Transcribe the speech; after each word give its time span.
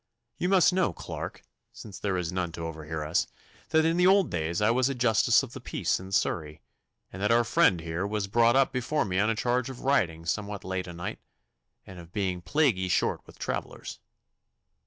You 0.39 0.49
must 0.49 0.73
know, 0.73 0.93
Clarke, 0.93 1.43
since 1.71 1.99
there 1.99 2.17
is 2.17 2.31
none 2.31 2.51
to 2.53 2.65
overhear 2.65 3.03
us, 3.03 3.27
that 3.69 3.85
in 3.85 3.97
the 3.97 4.07
old 4.07 4.31
days 4.31 4.59
I 4.59 4.71
was 4.71 4.89
a 4.89 4.95
Justice 4.95 5.43
of 5.43 5.53
the 5.53 5.61
Peace 5.61 5.99
in 5.99 6.11
Surrey, 6.11 6.63
and 7.13 7.21
that 7.21 7.29
our 7.29 7.43
friend 7.43 7.79
here 7.81 8.07
was 8.07 8.25
brought 8.25 8.55
up 8.55 8.71
before 8.71 9.05
me 9.05 9.19
on 9.19 9.29
a 9.29 9.35
charge 9.35 9.69
of 9.69 9.81
riding 9.81 10.25
somewhat 10.25 10.63
late 10.63 10.87
o' 10.87 10.91
night, 10.93 11.19
and 11.85 11.99
of 11.99 12.11
being 12.13 12.41
plaguey 12.41 12.87
short 12.87 13.21
with 13.27 13.37
travellers. 13.37 13.99